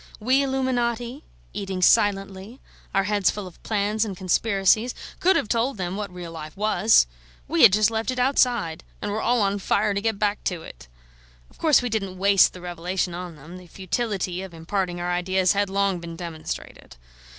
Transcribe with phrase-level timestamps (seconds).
[0.19, 1.23] We illuminati,
[1.53, 2.59] eating silently,
[2.91, 7.05] our heads full of plans and conspiracies, could have told them what real life was.
[7.47, 10.63] We had just left it outside, and were all on fire to get back to
[10.63, 10.87] it.
[11.51, 15.51] Of course we didn't waste the revelation on them; the futility of imparting our ideas
[15.53, 16.97] had long been demonstrated.